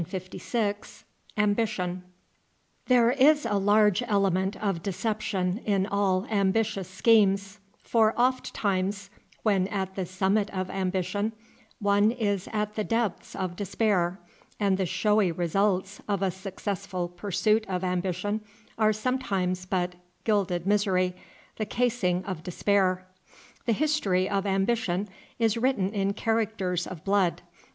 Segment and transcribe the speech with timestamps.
[0.01, 0.19] ]There
[3.11, 9.11] is a large element of deception in all ambitious schemes, for ofttimes,
[9.43, 11.33] when at the summit of ambition,
[11.77, 14.19] one is at the depths of despair,
[14.59, 18.41] and the showy results of a successful pursuit of ambition
[18.79, 19.93] are sometimes but
[20.23, 21.13] gilded misery,
[21.57, 23.05] the casing of despair.
[23.67, 27.43] The history of ambition is written in characters of blood.